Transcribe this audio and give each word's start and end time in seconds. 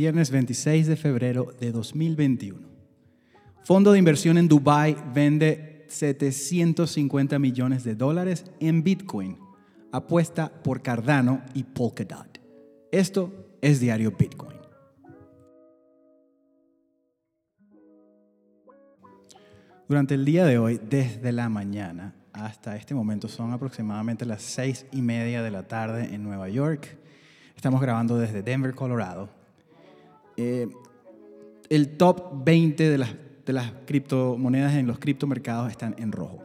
viernes 0.00 0.30
26 0.30 0.86
de 0.86 0.96
febrero 0.96 1.52
de 1.60 1.72
2021. 1.72 2.66
Fondo 3.64 3.92
de 3.92 3.98
inversión 3.98 4.38
en 4.38 4.48
Dubai 4.48 4.96
vende 5.12 5.84
750 5.88 7.38
millones 7.38 7.84
de 7.84 7.94
dólares 7.94 8.46
en 8.60 8.82
Bitcoin. 8.82 9.36
Apuesta 9.92 10.50
por 10.62 10.80
Cardano 10.80 11.42
y 11.52 11.64
Polkadot. 11.64 12.40
Esto 12.90 13.58
es 13.60 13.78
Diario 13.78 14.14
Bitcoin. 14.18 14.56
Durante 19.86 20.14
el 20.14 20.24
día 20.24 20.46
de 20.46 20.56
hoy, 20.56 20.80
desde 20.82 21.30
la 21.30 21.50
mañana 21.50 22.14
hasta 22.32 22.74
este 22.74 22.94
momento, 22.94 23.28
son 23.28 23.52
aproximadamente 23.52 24.24
las 24.24 24.40
seis 24.40 24.86
y 24.92 25.02
media 25.02 25.42
de 25.42 25.50
la 25.50 25.68
tarde 25.68 26.14
en 26.14 26.22
Nueva 26.22 26.48
York. 26.48 26.96
Estamos 27.54 27.82
grabando 27.82 28.16
desde 28.16 28.40
Denver, 28.40 28.74
Colorado. 28.74 29.39
Eh, 30.42 30.66
el 31.68 31.98
top 31.98 32.46
20 32.46 32.88
de 32.88 32.96
las, 32.96 33.14
de 33.44 33.52
las 33.52 33.72
criptomonedas 33.84 34.72
en 34.72 34.86
los 34.86 34.98
criptomercados 34.98 35.70
están 35.70 35.94
en 35.98 36.12
rojo. 36.12 36.42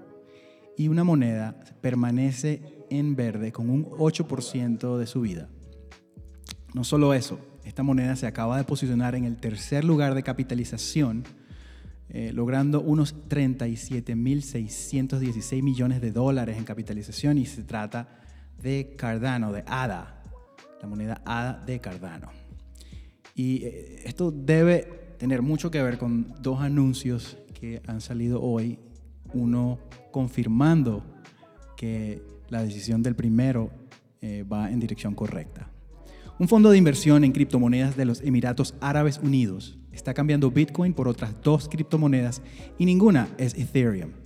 Y 0.77 0.89
una 0.89 1.05
moneda 1.05 1.57
permanece 1.79 2.83
en 2.89 3.15
verde 3.15 3.53
con 3.53 3.69
un 3.69 3.85
8% 3.85 4.97
de 4.97 5.07
subida. 5.07 5.47
No 6.73 6.83
solo 6.83 7.13
eso, 7.13 7.39
esta 7.63 7.83
moneda 7.83 8.17
se 8.17 8.27
acaba 8.27 8.57
de 8.57 8.65
posicionar 8.65 9.15
en 9.15 9.23
el 9.23 9.37
tercer 9.37 9.85
lugar 9.85 10.13
de 10.13 10.23
capitalización, 10.23 11.23
eh, 12.09 12.33
logrando 12.33 12.81
unos 12.81 13.15
37.616 13.29 15.63
millones 15.63 16.01
de 16.01 16.11
dólares 16.11 16.57
en 16.57 16.65
capitalización 16.65 17.37
y 17.37 17.45
se 17.45 17.63
trata 17.63 18.09
de 18.61 18.95
Cardano, 18.97 19.53
de 19.53 19.63
ADA, 19.65 20.21
la 20.81 20.87
moneda 20.89 21.21
ADA 21.23 21.63
de 21.65 21.79
Cardano. 21.79 22.44
Y 23.35 23.65
eh, 23.65 24.01
esto 24.05 24.31
debe 24.31 25.15
tener 25.19 25.41
mucho 25.41 25.69
que 25.69 25.83
ver 25.83 25.97
con 25.97 26.33
dos 26.41 26.61
anuncios 26.61 27.37
que 27.53 27.81
han 27.85 28.01
salido 28.01 28.41
hoy, 28.41 28.79
uno 29.33 29.77
confirmando 30.11 31.03
que 31.75 32.21
la 32.49 32.63
decisión 32.63 33.03
del 33.03 33.15
primero 33.15 33.69
eh, 34.21 34.43
va 34.43 34.71
en 34.71 34.79
dirección 34.79 35.13
correcta. 35.13 35.69
Un 36.39 36.47
fondo 36.47 36.69
de 36.69 36.77
inversión 36.77 37.23
en 37.23 37.31
criptomonedas 37.31 37.95
de 37.95 38.05
los 38.05 38.21
Emiratos 38.21 38.75
Árabes 38.81 39.19
Unidos 39.19 39.77
está 39.91 40.13
cambiando 40.13 40.51
Bitcoin 40.51 40.93
por 40.93 41.07
otras 41.07 41.41
dos 41.41 41.69
criptomonedas 41.69 42.41
y 42.77 42.85
ninguna 42.85 43.29
es 43.37 43.53
Ethereum. 43.53 44.24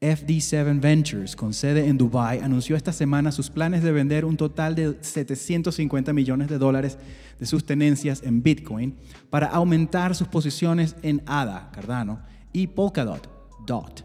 FD7 0.00 0.80
Ventures, 0.80 1.34
con 1.34 1.52
sede 1.52 1.88
en 1.88 1.98
Dubai, 1.98 2.38
anunció 2.38 2.76
esta 2.76 2.92
semana 2.92 3.32
sus 3.32 3.50
planes 3.50 3.82
de 3.82 3.90
vender 3.90 4.24
un 4.24 4.36
total 4.36 4.76
de 4.76 4.96
750 5.00 6.12
millones 6.12 6.48
de 6.48 6.58
dólares 6.58 6.98
de 7.40 7.46
sus 7.46 7.66
tenencias 7.66 8.22
en 8.22 8.40
Bitcoin 8.44 8.94
para 9.28 9.48
aumentar 9.48 10.14
sus 10.14 10.28
posiciones 10.28 10.94
en 11.02 11.22
ADA, 11.26 11.72
Cardano, 11.72 12.20
y 12.52 12.68
Polkadot, 12.68 13.28
DOT. 13.66 14.04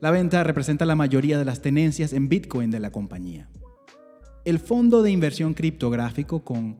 La 0.00 0.10
venta 0.10 0.42
representa 0.42 0.84
la 0.84 0.96
mayoría 0.96 1.38
de 1.38 1.44
las 1.44 1.62
tenencias 1.62 2.12
en 2.12 2.28
Bitcoin 2.28 2.72
de 2.72 2.80
la 2.80 2.90
compañía. 2.90 3.48
El 4.44 4.58
fondo 4.58 5.02
de 5.02 5.12
inversión 5.12 5.54
criptográfico 5.54 6.42
con 6.42 6.78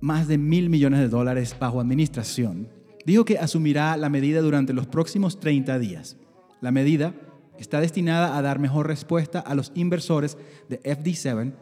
más 0.00 0.26
de 0.26 0.38
mil 0.38 0.70
millones 0.70 1.00
de 1.00 1.08
dólares 1.08 1.54
bajo 1.60 1.80
administración, 1.82 2.70
dijo 3.04 3.26
que 3.26 3.38
asumirá 3.38 3.94
la 3.98 4.08
medida 4.08 4.40
durante 4.40 4.72
los 4.72 4.86
próximos 4.86 5.38
30 5.38 5.78
días. 5.78 6.16
La 6.60 6.72
medida 6.72 7.14
está 7.58 7.80
destinada 7.80 8.36
a 8.36 8.42
dar 8.42 8.58
mejor 8.58 8.86
respuesta 8.86 9.40
a 9.40 9.54
los 9.54 9.72
inversores 9.74 10.36
de 10.68 10.82
FD7 10.82 11.52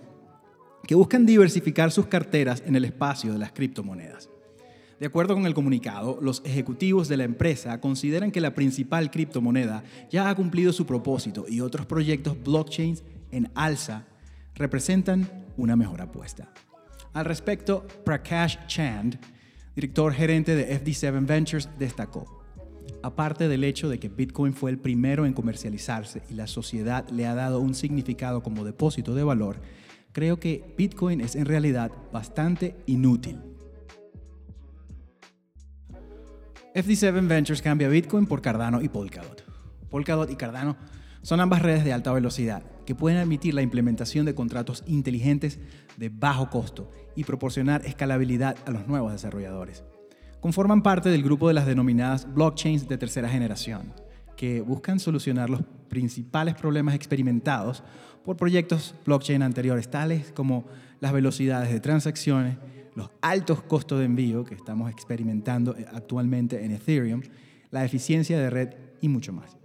que 0.86 0.94
buscan 0.94 1.27
diversificar 1.27 1.91
sus 1.91 2.06
carteras 2.06 2.62
en 2.64 2.77
el 2.77 2.84
espacio 2.84 3.33
de 3.33 3.39
las 3.39 3.52
criptomonedas. 3.52 4.30
De 5.00 5.06
acuerdo 5.06 5.34
con 5.34 5.44
el 5.44 5.52
comunicado, 5.52 6.19
los 6.22 6.41
ejecutivos 6.44 7.08
de 7.08 7.19
la 7.19 7.24
empresa 7.24 7.80
consideran 7.80 8.30
que 8.30 8.41
la 8.41 8.55
principal 8.55 9.11
criptomoneda 9.11 9.84
ya 10.11 10.30
ha 10.30 10.34
cumplido 10.34 10.72
su 10.72 10.86
propósito 10.86 11.44
y 11.48 11.61
otros 11.61 11.84
proyectos 11.86 12.42
blockchain 12.42 12.98
en 13.30 13.51
alza 13.55 14.06
representan 14.55 15.29
una 15.58 15.77
mejor 15.77 16.01
apuesta. 16.01 16.51
Al 17.12 17.27
respecto, 17.27 17.86
Prakash 18.05 18.56
Chand, 18.67 19.18
director 19.74 20.14
gerente 20.14 20.55
de 20.55 20.80
FD7 20.80 21.27
Ventures, 21.27 21.68
destacó, 21.79 22.42
aparte 23.06 23.46
del 23.46 23.64
hecho 23.64 23.89
de 23.89 23.98
que 23.98 24.08
Bitcoin 24.08 24.52
fue 24.52 24.70
el 24.70 24.78
primero 24.78 25.27
en 25.27 25.33
comercializarse 25.33 26.22
y 26.28 26.34
la 26.34 26.46
sociedad 26.48 27.08
le 27.11 27.27
ha 27.27 27.34
dado 27.34 27.61
un 27.61 27.74
significado 27.74 28.42
como 28.42 28.64
depósito 28.64 29.14
de 29.14 29.22
valor, 29.22 29.61
creo 30.12 30.40
que 30.40 30.74
Bitcoin 30.77 31.20
es 31.20 31.36
en 31.36 31.46
realidad 31.46 31.92
bastante 32.12 32.77
inútil. 32.86 33.39
FD7 36.74 37.27
Ventures 37.27 37.62
cambia 37.62 37.89
Bitcoin 37.89 38.27
por 38.27 38.42
Cardano 38.42 38.83
y 38.83 38.89
Polkadot. 38.89 39.44
Polkadot 39.88 40.30
y 40.30 40.36
Cardano 40.36 40.77
son 41.23 41.40
ambas 41.40 41.62
redes 41.62 41.84
de 41.84 41.92
alta 41.92 42.12
velocidad 42.12 42.64
que 42.84 42.94
pueden 42.94 43.18
admitir 43.18 43.55
la 43.55 43.62
implementación 43.62 44.27
de 44.27 44.34
contratos 44.34 44.83
inteligentes 44.86 45.58
de 45.96 46.08
bajo 46.08 46.50
costo 46.50 46.90
y 47.14 47.24
proporcionar 47.24 47.86
escalabilidad 47.86 48.56
a 48.67 48.70
los 48.73 48.86
nuevos 48.86 49.12
desarrolladores. 49.12 49.84
Conforman 50.46 50.80
parte 50.80 51.08
del 51.08 51.24
grupo 51.24 51.48
de 51.48 51.55
las 51.55 51.67
denominadas 51.67 52.33
blockchains 52.33 52.86
de 52.86 52.96
tercera 52.96 53.29
generación, 53.29 53.92
que 54.36 54.61
buscan 54.61 55.01
solucionar 55.01 55.51
los 55.51 55.62
principales 55.89 56.55
problemas 56.55 56.95
experimentados 56.95 57.83
por 58.24 58.36
proyectos 58.36 58.95
blockchain 59.05 59.42
anteriores, 59.42 59.90
tales 59.90 60.30
como 60.30 60.64
las 61.01 61.12
velocidades 61.12 61.73
de 61.73 61.80
transacciones, 61.80 62.58
los 62.95 63.11
altos 63.23 63.61
costos 63.64 63.98
de 63.98 64.05
envío 64.05 64.45
que 64.45 64.55
estamos 64.55 64.89
experimentando 64.89 65.74
actualmente 65.92 66.64
en 66.64 66.70
Ethereum, 66.70 67.23
la 67.73 67.85
eficiencia 67.85 68.39
de 68.39 68.48
red 68.48 68.68
y 69.01 69.08
mucho 69.08 69.33
más. 69.33 69.56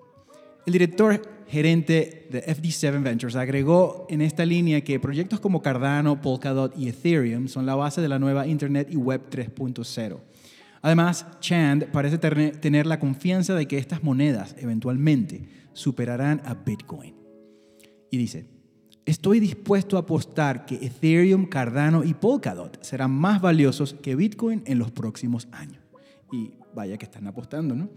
El 0.65 0.73
director 0.73 1.21
gerente 1.47 2.27
de 2.31 2.43
FD7 2.43 3.03
Ventures 3.03 3.35
agregó 3.35 4.07
en 4.09 4.23
esta 4.23 4.47
línea 4.47 4.81
que 4.81 4.99
proyectos 4.99 5.39
como 5.39 5.61
Cardano, 5.61 6.19
Polkadot 6.19 6.75
y 6.75 6.89
Ethereum 6.89 7.49
son 7.49 7.67
la 7.67 7.75
base 7.75 8.01
de 8.01 8.09
la 8.09 8.17
nueva 8.17 8.47
Internet 8.47 8.87
y 8.89 8.95
Web 8.95 9.29
3.0. 9.29 10.17
Además, 10.81 11.27
Chand 11.39 11.85
parece 11.85 12.17
tener 12.17 12.87
la 12.87 12.99
confianza 12.99 13.53
de 13.53 13.67
que 13.67 13.77
estas 13.77 14.03
monedas 14.03 14.55
eventualmente 14.57 15.47
superarán 15.73 16.41
a 16.45 16.55
Bitcoin. 16.55 17.15
Y 18.09 18.17
dice, 18.17 18.45
estoy 19.05 19.39
dispuesto 19.39 19.95
a 19.97 20.01
apostar 20.01 20.65
que 20.65 20.75
Ethereum, 20.75 21.45
Cardano 21.45 22.03
y 22.03 22.13
Polkadot 22.13 22.83
serán 22.83 23.11
más 23.11 23.41
valiosos 23.41 23.95
que 24.01 24.15
Bitcoin 24.15 24.63
en 24.65 24.79
los 24.79 24.91
próximos 24.91 25.47
años. 25.51 25.81
Y 26.31 26.51
vaya 26.73 26.97
que 26.97 27.05
están 27.05 27.27
apostando, 27.27 27.75
¿no? 27.75 27.89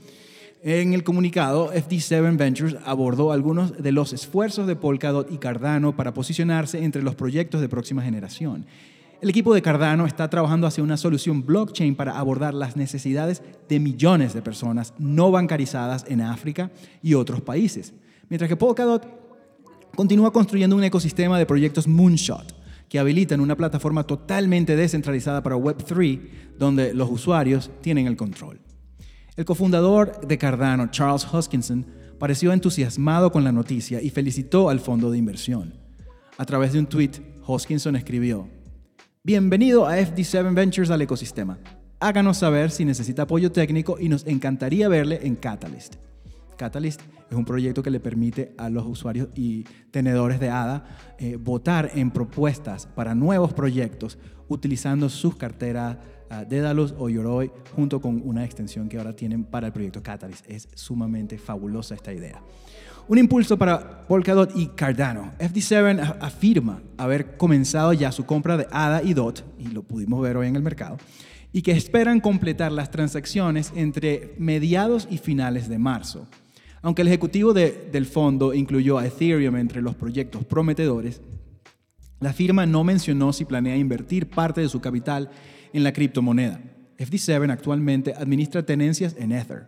En 0.63 0.95
el 0.95 1.05
comunicado, 1.05 1.73
FD7 1.75 2.39
Ventures 2.39 2.77
abordó 2.87 3.33
algunos 3.33 3.83
de 3.83 3.93
los 3.93 4.15
esfuerzos 4.15 4.67
de 4.67 4.77
Polkadot 4.77 5.31
y 5.31 5.37
Cardano 5.37 5.95
para 5.95 6.15
posicionarse 6.15 6.83
entre 6.83 7.03
los 7.03 7.15
proyectos 7.15 7.61
de 7.61 7.69
próxima 7.69 8.03
generación. 8.03 8.65
El 9.21 9.31
equipo 9.31 9.55
de 9.55 9.63
Cardano 9.63 10.07
está 10.07 10.29
trabajando 10.29 10.67
hacia 10.67 10.85
una 10.85 10.97
solución 10.97 11.47
blockchain 11.47 11.95
para 11.95 12.19
abordar 12.19 12.53
las 12.53 12.77
necesidades 12.77 13.43
de 13.69 13.81
millones 13.81 14.35
de 14.35 14.43
personas 14.43 14.93
no 14.99 15.31
bancarizadas 15.31 16.05
en 16.09 16.21
África 16.21 16.71
y 17.03 17.15
otros 17.15 17.41
países, 17.41 17.95
mientras 18.29 18.49
que 18.49 18.57
Polkadot 18.57 19.07
continúa 19.95 20.33
construyendo 20.33 20.77
un 20.77 20.85
ecosistema 20.85 21.39
de 21.39 21.47
proyectos 21.47 21.87
Moonshot 21.87 22.55
que 22.89 22.99
habilitan 22.99 23.41
una 23.41 23.57
plataforma 23.57 24.05
totalmente 24.05 24.77
descentralizada 24.77 25.43
para 25.43 25.57
Web3 25.57 26.21
donde 26.59 26.93
los 26.93 27.11
usuarios 27.11 27.71
tienen 27.81 28.07
el 28.07 28.17
control. 28.17 28.61
El 29.37 29.45
cofundador 29.45 30.27
de 30.27 30.39
Cardano, 30.39 30.91
Charles 30.91 31.27
Hoskinson, 31.33 31.87
pareció 32.19 32.53
entusiasmado 32.53 33.33
con 33.33 33.43
la 33.43 33.53
noticia 33.53 34.01
y 34.01 34.11
felicitó 34.11 34.69
al 34.69 34.81
fondo 34.81 35.11
de 35.11 35.19
inversión. 35.19 35.75
A 36.37 36.45
través 36.45 36.73
de 36.73 36.79
un 36.79 36.87
tweet, 36.87 37.11
Hoskinson 37.47 37.97
escribió, 37.97 38.49
Bienvenido 39.27 39.87
a 39.87 39.97
FD7 39.97 40.53
Ventures 40.53 40.91
al 40.91 41.01
ecosistema. 41.01 41.59
Háganos 41.99 42.37
saber 42.37 42.71
si 42.71 42.85
necesita 42.85 43.23
apoyo 43.23 43.51
técnico 43.51 43.97
y 43.99 44.11
nos 44.11 44.27
encantaría 44.27 44.87
verle 44.87 45.19
en 45.23 45.37
Catalyst. 45.37 45.95
Catalyst 46.59 47.01
es 47.31 47.35
un 47.35 47.47
proyecto 47.47 47.83
que 47.83 47.91
le 47.91 48.01
permite 48.01 48.55
a 48.59 48.69
los 48.69 48.85
usuarios 48.85 49.29
y 49.35 49.65
tenedores 49.91 50.41
de 50.41 50.51
ADA 50.51 50.85
eh, 51.19 51.37
votar 51.37 51.93
en 51.95 52.11
propuestas 52.11 52.85
para 52.85 53.15
nuevos 53.15 53.55
proyectos 53.55 54.19
utilizando 54.49 55.09
sus 55.09 55.37
carteras 55.37 55.97
uh, 56.31 56.47
Daedalus 56.47 56.95
o 56.99 57.09
Yoroi 57.09 57.51
junto 57.75 58.03
con 58.03 58.21
una 58.27 58.45
extensión 58.45 58.91
que 58.91 58.99
ahora 58.99 59.17
tienen 59.17 59.45
para 59.45 59.69
el 59.69 59.73
proyecto 59.73 60.03
Catalyst. 60.03 60.45
Es 60.51 60.69
sumamente 60.75 61.39
fabulosa 61.39 61.95
esta 61.95 62.13
idea. 62.13 62.43
Un 63.07 63.19
impulso 63.19 63.59
para 63.59 64.07
Polkadot 64.07 64.57
y 64.57 64.69
Cardano. 64.69 65.35
FD7 65.39 66.17
afirma 66.21 66.83
haber 66.97 67.37
comenzado 67.37 67.93
ya 67.93 68.11
su 68.11 68.25
compra 68.25 68.57
de 68.57 68.67
ADA 68.71 69.03
y 69.03 69.13
DOT, 69.13 69.45
y 69.59 69.69
lo 69.69 69.83
pudimos 69.83 70.23
ver 70.23 70.39
hoy 70.39 70.47
en 70.47 70.57
el 70.57 70.63
mercado, 70.63 70.97
y 71.53 71.61
que 71.61 71.73
esperan 71.73 72.21
completar 72.21 72.73
las 72.73 72.91
transacciones 72.91 73.75
entre 73.77 74.35
mediados 74.39 75.07
y 75.11 75.19
finales 75.19 75.69
de 75.69 75.79
marzo. 75.79 76.27
Aunque 76.81 77.03
el 77.03 77.09
ejecutivo 77.09 77.53
del 77.53 78.07
fondo 78.07 78.55
incluyó 78.55 78.97
a 78.97 79.07
Ethereum 79.07 79.57
entre 79.57 79.83
los 79.83 79.95
proyectos 79.95 80.47
prometedores, 80.47 81.21
la 82.21 82.33
firma 82.33 82.65
no 82.65 82.85
mencionó 82.85 83.35
si 83.35 83.45
planea 83.45 83.77
invertir 83.77 84.31
parte 84.31 84.63
de 84.63 84.69
su 84.71 84.81
capital 84.81 85.29
en 85.75 85.85
la 85.85 85.93
criptomoneda. 85.93 86.59
FD7 86.99 87.51
actualmente 87.53 88.15
administra 88.15 88.65
tenencias 88.65 89.15
en 89.19 89.33
Ether. 89.33 89.67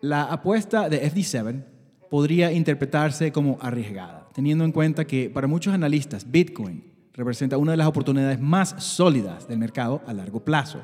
La 0.00 0.24
apuesta 0.24 0.88
de 0.88 1.08
FD7 1.08 1.71
podría 2.12 2.52
interpretarse 2.52 3.32
como 3.32 3.56
arriesgada, 3.62 4.28
teniendo 4.34 4.66
en 4.66 4.72
cuenta 4.72 5.06
que 5.06 5.30
para 5.30 5.46
muchos 5.46 5.72
analistas 5.72 6.30
Bitcoin 6.30 6.84
representa 7.14 7.56
una 7.56 7.70
de 7.70 7.78
las 7.78 7.86
oportunidades 7.86 8.38
más 8.38 8.74
sólidas 8.84 9.48
del 9.48 9.56
mercado 9.56 10.02
a 10.06 10.12
largo 10.12 10.44
plazo. 10.44 10.82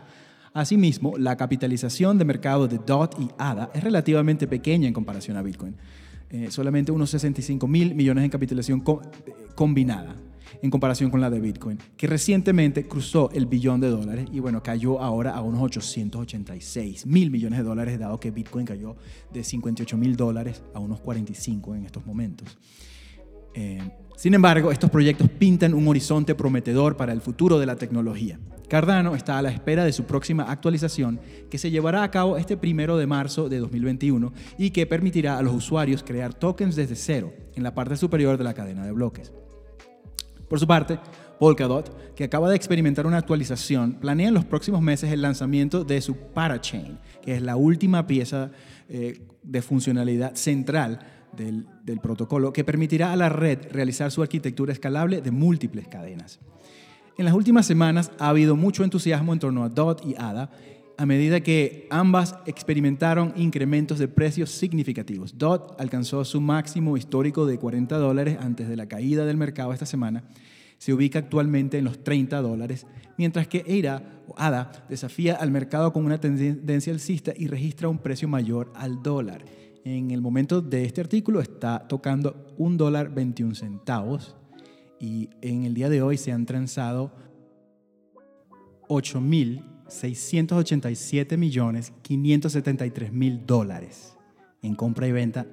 Asimismo, 0.55 1.19
la 1.19 1.37
capitalización 1.37 2.17
de 2.17 2.25
mercado 2.25 2.67
de 2.67 2.79
DOT 2.79 3.21
y 3.21 3.29
ADA 3.37 3.69
es 3.75 3.85
relativamente 3.85 4.47
pequeña 4.47 4.89
en 4.89 4.95
comparación 4.95 5.37
a 5.37 5.43
Bitcoin. 5.43 5.75
Eh, 6.31 6.51
solamente 6.51 6.93
unos 6.93 7.11
65 7.11 7.69
mil 7.69 7.95
millones 7.95 8.25
en 8.25 8.31
capitalización 8.31 8.83
eh, 8.87 9.35
combinada 9.55 10.17
en 10.63 10.71
comparación 10.71 11.11
con 11.11 11.21
la 11.21 11.31
de 11.31 11.41
Bitcoin, 11.41 11.79
que 11.97 12.07
recientemente 12.07 12.87
cruzó 12.87 13.31
el 13.33 13.47
billón 13.47 13.81
de 13.81 13.89
dólares 13.89 14.29
y 14.33 14.41
bueno, 14.41 14.63
cayó 14.63 15.01
ahora 15.01 15.35
a 15.35 15.43
unos 15.43 15.63
886 15.63 17.07
mil 17.07 17.31
millones 17.31 17.59
de 17.59 17.65
dólares, 17.65 17.99
dado 17.99 18.19
que 18.21 18.31
Bitcoin 18.31 18.67
cayó 18.67 18.97
de 19.33 19.45
58 19.45 19.97
mil 19.97 20.17
dólares 20.17 20.63
a 20.75 20.81
unos 20.81 21.01
45 21.01 21.75
en 21.75 21.85
estos 21.87 22.05
momentos. 22.07 22.59
Eh, 23.55 23.81
sin 24.17 24.35
embargo, 24.35 24.73
estos 24.73 24.91
proyectos 24.91 25.29
pintan 25.31 25.75
un 25.75 25.87
horizonte 25.87 26.35
prometedor 26.35 26.97
para 26.97 27.13
el 27.13 27.21
futuro 27.21 27.59
de 27.59 27.67
la 27.67 27.77
tecnología. 27.77 28.39
Cardano 28.69 29.15
está 29.15 29.39
a 29.39 29.43
la 29.43 29.51
espera 29.51 29.85
de 29.85 29.93
su 29.93 30.05
próxima 30.05 30.45
actualización 30.45 31.21
que 31.49 31.57
se 31.57 31.71
llevará 31.71 32.03
a 32.03 32.11
cabo 32.11 32.37
este 32.37 32.57
primero 32.57 32.99
de 32.99 33.07
marzo 33.07 33.49
de 33.49 33.59
2021 33.59 34.33
y 34.59 34.71
que 34.71 34.87
permitirá 34.87 35.39
a 35.39 35.43
los 35.43 35.55
usuarios 35.55 36.03
crear 36.03 36.35
tokens 36.35 36.77
desde 36.77 36.97
cero 36.97 37.33
en 37.55 37.63
la 37.63 37.75
parte 37.75 37.97
superior 37.97 38.37
de 38.37 38.45
la 38.45 38.55
cadena 38.55 38.85
de 38.85 38.93
bloques. 38.93 39.33
Por 40.49 40.59
su 40.59 40.67
parte, 40.67 40.99
Polkadot, 41.39 42.15
que 42.15 42.25
acaba 42.25 42.49
de 42.49 42.57
experimentar 42.57 43.07
una 43.07 43.19
actualización, 43.19 43.95
planea 43.95 44.29
en 44.29 44.35
los 44.35 44.45
próximos 44.45 44.81
meses 44.81 45.13
el 45.13 45.23
lanzamiento 45.23 45.85
de 45.85 46.01
su 46.01 46.17
Parachain, 46.17 46.99
que 47.23 47.37
es 47.37 47.43
la 47.43 47.57
última 47.57 48.07
pieza 48.07 48.51
eh, 48.89 49.21
de 49.43 49.63
funcionalidad 49.63 50.35
central 50.35 51.01
del, 51.37 51.67
del 51.85 52.01
protocolo 52.01 52.53
que 52.53 52.65
permitirá 52.65 53.13
a 53.13 53.17
la 53.17 53.29
red 53.29 53.59
realizar 53.71 54.11
su 54.11 54.23
arquitectura 54.23 54.73
escalable 54.73 55.21
de 55.21 55.31
múltiples 55.31 55.87
cadenas. 55.87 56.41
En 57.19 57.25
las 57.25 57.35
últimas 57.35 57.67
semanas 57.67 58.11
ha 58.19 58.29
habido 58.29 58.57
mucho 58.57 58.85
entusiasmo 58.85 59.33
en 59.33 59.41
torno 59.41 59.65
a 59.65 59.69
DOT 59.69 60.07
y 60.07 60.15
ADA 60.17 60.51
a 60.99 61.07
medida 61.07 61.41
que 61.41 61.87
ambas 61.91 62.35
experimentaron 62.45 63.33
incrementos 63.37 64.01
de 64.01 64.09
precios 64.09 64.51
significativos. 64.51 65.39
DOT 65.39 65.81
alcanzó 65.81 66.25
su 66.25 66.41
máximo 66.41 66.97
histórico 66.97 67.47
de 67.47 67.57
40 67.57 67.97
dólares 67.99 68.37
antes 68.41 68.69
de 68.69 68.75
la 68.75 68.89
caída 68.89 69.25
del 69.25 69.37
mercado 69.37 69.73
esta 69.73 69.87
semana. 69.87 70.25
Se 70.77 70.93
ubica 70.93 71.21
actualmente 71.21 71.79
en 71.79 71.85
los 71.85 72.03
30 72.03 72.43
dólares, 72.43 72.85
mientras 73.17 73.47
que 73.47 73.61
ADA, 73.61 74.23
o 74.27 74.35
ADA 74.37 74.73
desafía 74.89 75.37
al 75.37 75.53
mercado 75.53 75.93
con 75.93 76.05
una 76.05 76.21
tendencia 76.21 76.93
alcista 76.93 77.33
y 77.37 77.47
registra 77.47 77.89
un 77.89 77.99
precio 77.99 78.27
mayor 78.27 78.73
al 78.75 79.01
dólar. 79.01 79.45
En 79.85 80.11
el 80.11 80.21
momento 80.21 80.61
de 80.61 80.85
este 80.85 81.01
artículo 81.01 81.41
está 81.41 81.87
tocando 81.87 82.55
un 82.59 82.77
dólar 82.77 83.15
21 83.15 83.55
centavos 83.55 84.37
y 84.99 85.31
en 85.43 85.65
el 85.65 85.75
día 85.75 85.91
de 85.91 86.03
hoy 86.03 86.17
se 86.17 86.33
han 86.33 86.45
transado 86.45 87.13
8 88.89 89.21
mil 89.21 89.63
687 89.89 91.37
millones 91.37 91.93
573 92.03 93.13
mil 93.13 93.45
dólares 93.47 94.17
en 94.63 94.75
compra 94.75 95.07
y 95.07 95.13
venta 95.13 95.47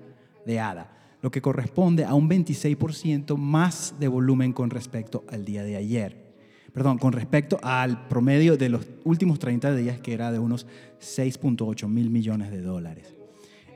de 0.46 0.60
ADA, 0.60 0.92
lo 1.22 1.32
que 1.32 1.42
corresponde 1.42 2.06
a 2.06 2.14
un 2.14 2.30
26% 2.30 3.38
más 3.38 3.96
de 4.00 4.08
volumen 4.08 4.54
con 4.54 4.70
respecto 4.70 5.24
al 5.30 5.46
día 5.46 5.64
de 5.64 5.76
ayer. 5.76 6.26
Perdón, 6.74 6.98
con 6.98 7.14
respecto 7.14 7.58
al 7.64 8.08
promedio 8.08 8.58
de 8.58 8.70
los 8.70 8.86
últimos 9.06 9.40
30 9.40 9.76
días, 9.76 10.00
que 10.00 10.14
era 10.14 10.32
de 10.32 10.40
unos 10.40 10.68
6.8 11.00 11.88
mil 11.88 12.10
millones 12.10 12.52
de 12.52 12.62
dólares. 12.62 13.16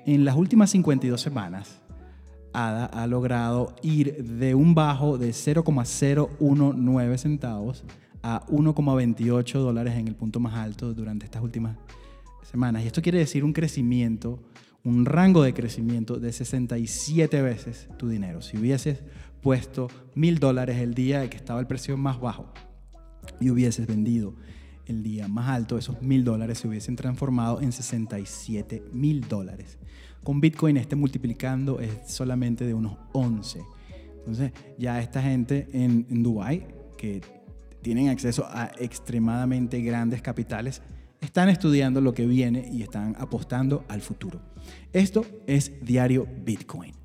En 0.05 0.25
las 0.25 0.35
últimas 0.35 0.71
52 0.71 1.21
semanas, 1.21 1.81
ADA 2.51 2.85
ha 2.85 3.07
logrado 3.07 3.75
ir 3.83 4.23
de 4.23 4.55
un 4.55 4.75
bajo 4.75 5.17
de 5.17 5.33
0,019 5.33 7.17
centavos 7.17 7.85
a 8.21 8.45
1,28 8.47 9.59
dólares 9.59 9.95
en 9.95 10.07
el 10.07 10.15
punto 10.15 10.39
más 10.39 10.55
alto 10.55 10.93
durante 10.93 11.25
estas 11.25 11.41
últimas 11.41 11.77
semanas. 12.43 12.83
Y 12.83 12.87
esto 12.87 13.01
quiere 13.01 13.19
decir 13.19 13.43
un 13.43 13.53
crecimiento, 13.53 14.39
un 14.83 15.05
rango 15.05 15.43
de 15.43 15.53
crecimiento 15.53 16.19
de 16.19 16.31
67 16.31 17.41
veces 17.41 17.87
tu 17.97 18.09
dinero. 18.09 18.41
Si 18.41 18.57
hubieses 18.57 19.03
puesto 19.41 19.89
mil 20.15 20.39
dólares 20.39 20.77
el 20.77 20.93
día 20.93 21.29
que 21.29 21.37
estaba 21.37 21.59
el 21.59 21.67
precio 21.67 21.97
más 21.97 22.19
bajo 22.19 22.51
y 23.39 23.49
hubieses 23.49 23.87
vendido 23.87 24.35
el 24.85 25.03
día 25.03 25.27
más 25.27 25.49
alto, 25.49 25.77
esos 25.77 26.01
mil 26.01 26.23
dólares 26.23 26.59
se 26.59 26.67
hubiesen 26.67 26.95
transformado 26.95 27.61
en 27.61 27.71
67 27.71 28.83
mil 28.91 29.27
dólares. 29.27 29.77
Con 30.23 30.41
Bitcoin 30.41 30.77
este 30.77 30.95
multiplicando 30.95 31.79
es 31.79 31.91
solamente 32.07 32.65
de 32.65 32.73
unos 32.73 32.97
11. 33.13 33.61
Entonces 34.17 34.51
ya 34.77 34.99
esta 34.99 35.21
gente 35.21 35.69
en, 35.71 36.05
en 36.09 36.23
Dubái, 36.23 36.67
que 36.97 37.21
tienen 37.81 38.09
acceso 38.09 38.45
a 38.49 38.71
extremadamente 38.77 39.81
grandes 39.81 40.21
capitales, 40.21 40.81
están 41.21 41.49
estudiando 41.49 42.01
lo 42.01 42.13
que 42.13 42.25
viene 42.25 42.69
y 42.71 42.81
están 42.81 43.15
apostando 43.19 43.85
al 43.89 44.01
futuro. 44.01 44.41
Esto 44.93 45.25
es 45.47 45.71
Diario 45.83 46.27
Bitcoin. 46.43 46.98